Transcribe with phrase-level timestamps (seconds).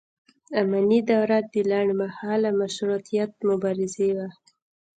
[0.61, 4.27] اماني دوره د لنډ مهاله مشروطیت مبارزې وه.